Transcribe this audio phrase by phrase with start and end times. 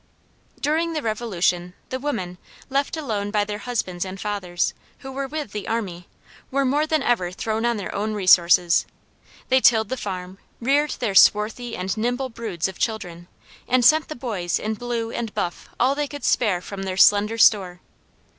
[0.59, 2.39] During the Revolution, the women,
[2.71, 6.07] left alone by their husbands and fathers, who were with the army,
[6.49, 8.87] were more than ever thrown on their own resources.
[9.49, 13.27] They tilled the farm, reared their swarthy and nimble broods of children,
[13.67, 17.37] and sent the boys in blue and buff all they could spare from their slender
[17.37, 17.79] store.